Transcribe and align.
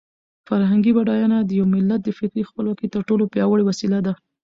فرهنګي 0.47 0.91
بډاینه 0.97 1.37
د 1.43 1.51
یو 1.59 1.65
ملت 1.75 2.01
د 2.03 2.09
فکري 2.19 2.43
خپلواکۍ 2.49 2.87
تر 2.93 3.01
ټولو 3.09 3.23
پیاوړې 3.33 3.63
وسله 3.65 3.99
ده. 4.05 4.13